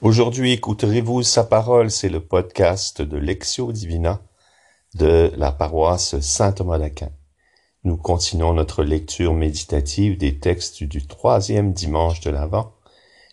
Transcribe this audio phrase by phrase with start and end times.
[0.00, 4.20] Aujourd'hui, écouterez-vous sa parole, c'est le podcast de Lectio Divina
[4.94, 7.10] de la paroisse Saint-Thomas d'Aquin.
[7.82, 12.74] Nous continuons notre lecture méditative des textes du troisième dimanche de l'Avent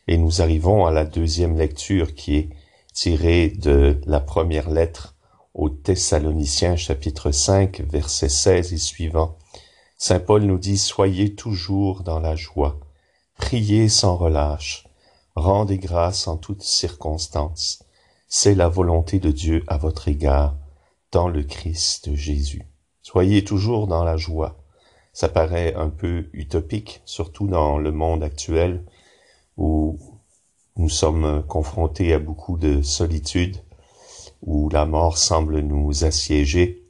[0.08, 2.50] et nous arrivons à la deuxième lecture qui est
[2.96, 5.16] tirée de la première lettre
[5.54, 9.38] aux Thessaloniciens chapitre 5 versets 16 et suivants.
[10.00, 12.80] Saint Paul nous dit Soyez toujours dans la joie,
[13.38, 14.85] priez sans relâche,
[15.36, 17.84] Rendez grâce en toutes circonstances.
[18.30, 20.56] C'est la volonté de Dieu à votre égard
[21.12, 22.66] dans le Christ Jésus.
[23.02, 24.64] Soyez toujours dans la joie.
[25.12, 28.86] Ça paraît un peu utopique, surtout dans le monde actuel
[29.58, 30.00] où
[30.78, 33.58] nous sommes confrontés à beaucoup de solitude,
[34.42, 36.86] où la mort semble nous assiéger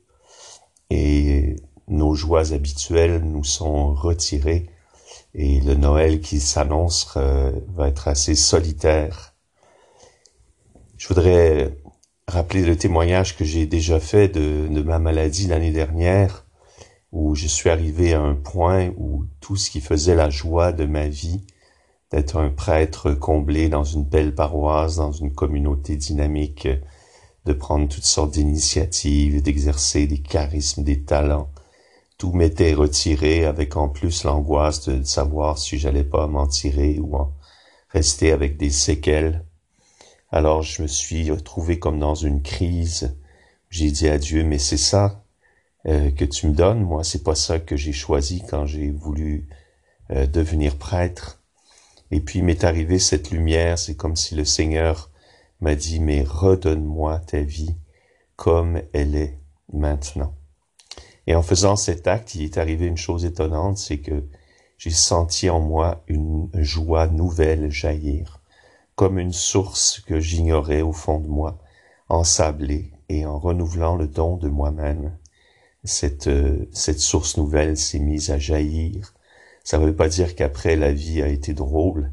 [0.91, 1.55] et
[1.87, 4.69] nos joies habituelles nous sont retirées
[5.37, 9.35] et le Noël qui s'annonce euh, va être assez solitaire.
[10.97, 11.77] Je voudrais
[12.27, 16.45] rappeler le témoignage que j'ai déjà fait de, de ma maladie l'année dernière,
[17.11, 20.85] où je suis arrivé à un point où tout ce qui faisait la joie de
[20.85, 21.45] ma vie,
[22.11, 26.67] d'être un prêtre comblé dans une belle paroisse, dans une communauté dynamique,
[27.45, 31.49] de prendre toutes sortes d'initiatives, d'exercer des charismes, des talents,
[32.17, 37.15] tout m'était retiré avec en plus l'angoisse de savoir si j'allais pas m'en tirer ou
[37.15, 37.33] en
[37.89, 39.43] rester avec des séquelles.
[40.31, 43.15] Alors je me suis retrouvé comme dans une crise.
[43.69, 45.23] J'ai dit à Dieu, mais c'est ça
[45.87, 49.47] euh, que tu me donnes, moi c'est pas ça que j'ai choisi quand j'ai voulu
[50.11, 51.41] euh, devenir prêtre.
[52.11, 55.09] Et puis m'est arrivé cette lumière, c'est comme si le Seigneur
[55.59, 57.75] m'a dit, mais redonne-moi ta vie
[58.35, 59.37] comme elle est
[59.73, 60.33] maintenant.
[61.27, 64.23] Et en faisant cet acte, il est arrivé une chose étonnante, c'est que
[64.77, 68.41] j'ai senti en moi une joie nouvelle jaillir,
[68.95, 71.57] comme une source que j'ignorais au fond de moi,
[72.09, 75.17] ensablée et en renouvelant le don de moi-même.
[75.83, 79.13] Cette, euh, cette source nouvelle s'est mise à jaillir.
[79.63, 82.11] Ça ne veut pas dire qu'après la vie a été drôle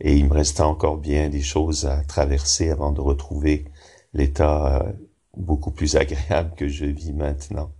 [0.00, 3.64] et il me restait encore bien des choses à traverser avant de retrouver
[4.12, 4.92] l'état euh,
[5.36, 7.70] beaucoup plus agréable que je vis maintenant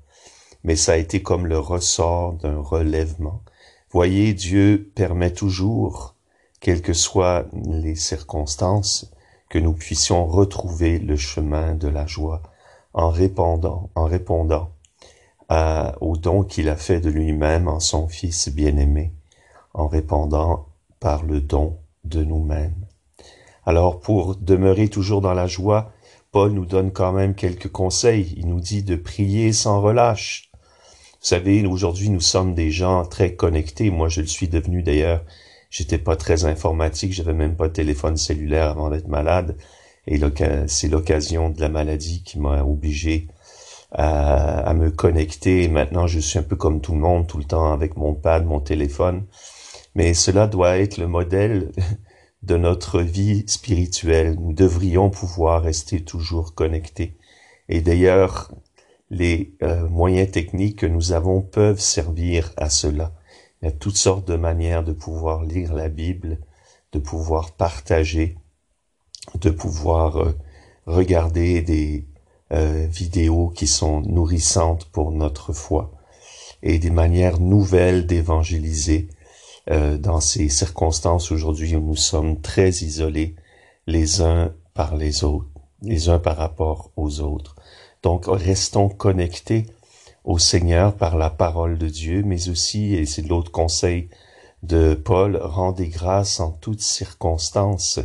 [0.65, 3.43] mais ça a été comme le ressort d'un relèvement.
[3.91, 6.15] Voyez, Dieu permet toujours,
[6.59, 9.13] quelles que soient les circonstances,
[9.51, 12.43] que nous puissions retrouver le chemin de la joie
[12.95, 14.71] en répondant, en répondant
[16.01, 19.13] au don qu'il a fait de lui-même en son Fils bien-aimé,
[19.75, 20.67] en répondant
[20.99, 22.75] par le don de nous-mêmes.
[23.67, 25.93] Alors pour demeurer toujours dans la joie,
[26.33, 28.35] Paul nous donne quand même quelques conseils.
[28.37, 30.51] Il nous dit de prier sans relâche,
[31.25, 33.89] vous savez, aujourd'hui, nous sommes des gens très connectés.
[33.89, 35.25] Moi, je le suis devenu d'ailleurs.
[35.71, 39.57] J'étais pas très informatique, j'avais même pas de téléphone cellulaire avant d'être malade.
[40.07, 40.21] Et
[40.67, 43.29] c'est l'occasion de la maladie qui m'a obligé
[43.91, 45.63] à, me connecter.
[45.63, 48.13] Et maintenant, je suis un peu comme tout le monde, tout le temps avec mon
[48.13, 49.25] pad, mon téléphone.
[49.95, 51.73] Mais cela doit être le modèle
[52.43, 54.37] de notre vie spirituelle.
[54.39, 57.17] Nous devrions pouvoir rester toujours connectés.
[57.71, 58.51] Et d'ailleurs,
[59.11, 63.13] les euh, moyens techniques que nous avons peuvent servir à cela.
[63.61, 66.39] Il y a toutes sortes de manières de pouvoir lire la Bible,
[66.93, 68.37] de pouvoir partager,
[69.41, 70.33] de pouvoir euh,
[70.87, 72.07] regarder des
[72.53, 75.93] euh, vidéos qui sont nourrissantes pour notre foi
[76.63, 79.09] et des manières nouvelles d'évangéliser
[79.67, 83.35] dans ces circonstances aujourd'hui où nous sommes très isolés
[83.87, 85.49] les uns par les autres,
[85.81, 87.57] les uns par rapport aux autres.
[88.05, 89.65] Donc, restons connectés
[90.25, 94.11] au Seigneur par la parole de Dieu, mais aussi, et c'est l'autre conseil
[94.63, 98.01] de Paul, rendez grâce en toutes circonstances,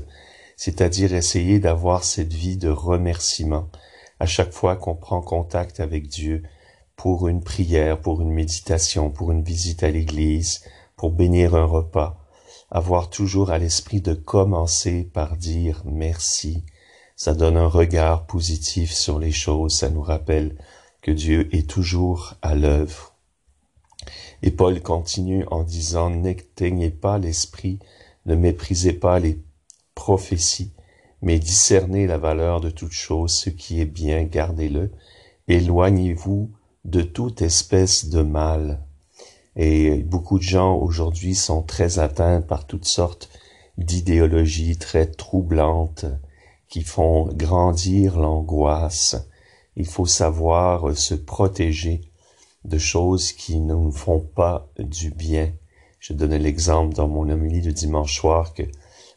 [0.55, 3.67] c'est-à-dire essayer d'avoir cette vie de remerciement
[4.21, 6.43] à chaque fois qu'on prend contact avec Dieu
[6.95, 10.63] pour une prière, pour une méditation, pour une visite à l'église,
[10.95, 12.17] pour bénir un repas,
[12.71, 16.63] avoir toujours à l'esprit de commencer par dire merci,
[17.19, 20.55] ça donne un regard positif sur les choses, ça nous rappelle
[21.01, 23.13] que Dieu est toujours à l'œuvre.
[24.41, 27.79] Et Paul continue en disant, n'éteignez pas l'esprit,
[28.25, 29.37] ne méprisez pas les
[29.95, 30.71] prophéties,
[31.21, 34.89] mais discernez la valeur de toute chose, ce qui est bien, gardez-le,
[35.49, 36.49] éloignez-vous
[36.85, 38.79] de toute espèce de mal.
[39.57, 43.29] Et beaucoup de gens aujourd'hui sont très atteints par toutes sortes
[43.77, 46.05] d'idéologies très troublantes,
[46.69, 49.27] qui font grandir l'angoisse.
[49.75, 52.01] Il faut savoir se protéger
[52.63, 55.51] de choses qui ne nous font pas du bien.
[55.99, 58.63] Je donnais l'exemple dans mon homilie de dimanche soir que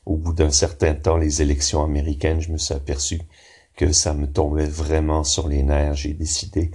[0.04, 3.20] au bout d'un certain temps, les élections américaines, je me suis aperçu
[3.76, 5.94] que ça me tombait vraiment sur les nerfs.
[5.94, 6.72] J'ai décidé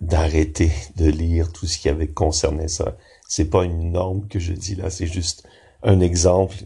[0.00, 2.96] d'arrêter de lire tout ce qui avait concerné ça.
[3.26, 5.48] C'est pas une norme que je dis là, c'est juste
[5.82, 6.56] un exemple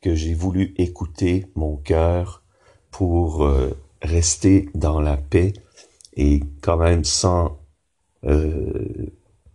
[0.00, 2.41] que j'ai voulu écouter mon cœur
[2.92, 5.54] pour euh, rester dans la paix
[6.14, 7.58] et quand même sans
[8.24, 9.10] euh,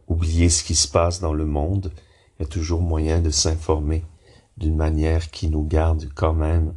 [0.07, 1.93] oublier ce qui se passe dans le monde.
[2.37, 4.03] Il y a toujours moyen de s'informer
[4.57, 6.73] d'une manière qui nous garde quand même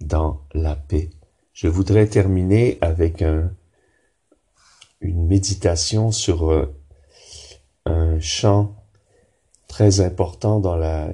[0.00, 1.10] dans la paix.
[1.52, 3.50] Je voudrais terminer avec un,
[5.00, 6.74] une méditation sur euh,
[7.86, 8.76] un chant
[9.66, 11.08] très important dans la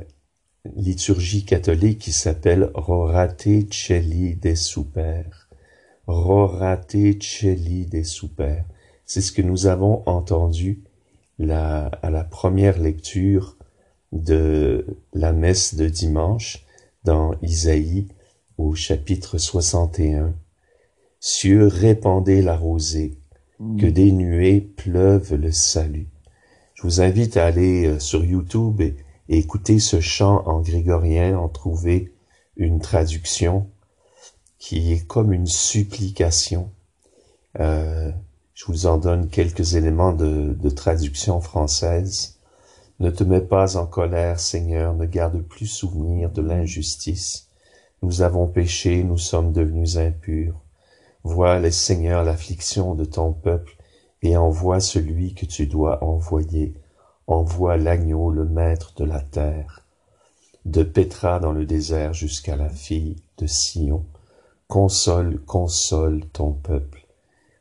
[0.77, 5.49] liturgie catholique qui s'appelle Rorate Celi des Super.
[6.07, 8.65] Rorate Celi des Super.
[9.05, 10.83] C'est ce que nous avons entendu
[11.39, 13.57] la, à la première lecture
[14.13, 16.65] de la messe de dimanche
[17.05, 18.09] dans Isaïe
[18.57, 20.35] au chapitre 61.
[21.21, 23.19] Cieux répandez la rosée,
[23.59, 23.93] que mm.
[23.93, 26.09] des nuées pleuvent le salut.
[26.75, 28.95] Je vous invite à aller euh, sur YouTube et,
[29.37, 32.13] écouter ce chant en grégorien, en trouver
[32.57, 33.69] une traduction
[34.59, 36.71] qui est comme une supplication.
[37.61, 38.11] Euh,
[38.55, 42.39] je vous en donne quelques éléments de, traduction française.
[42.99, 47.49] Ne te mets pas en colère, Seigneur, ne garde plus souvenir de l'injustice.
[48.03, 50.61] Nous avons péché, nous sommes devenus impurs.
[51.23, 53.77] Vois, Seigneur, l'affliction de ton peuple,
[54.23, 56.75] et envoie celui que tu dois envoyer.
[57.29, 59.85] Envoie l'agneau, le maître de la terre.
[60.65, 64.07] De Pétra dans le désert jusqu'à la fille de Sion.
[64.67, 67.07] Console, console ton peuple.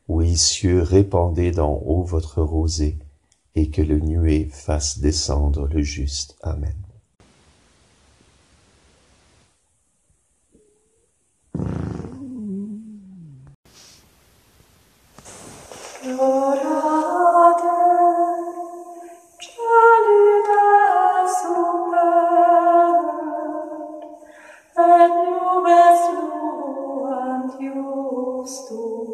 [0.08, 2.98] Oui, cieux, répandez d'en haut votre rosée,
[3.56, 6.38] et que le nuée fasse descendre le juste.
[6.42, 6.87] Amen.
[24.88, 29.07] et nubes fluant justus